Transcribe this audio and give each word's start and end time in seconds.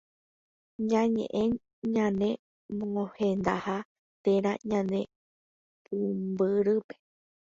Ñañe'ẽ 0.89 1.43
ñane 1.93 2.29
mohendaha 2.77 3.77
térã 4.23 4.51
ñane 4.69 4.99
pumbyrýpe 5.83 6.95